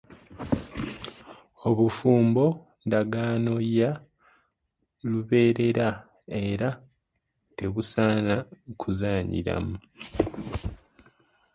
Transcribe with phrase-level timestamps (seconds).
[1.69, 2.45] Obufumbo
[2.85, 3.91] ndagaano ya
[5.09, 5.87] lubeerera
[6.49, 6.69] era
[7.57, 8.35] tebusaana
[8.79, 9.75] kuzannyiramu.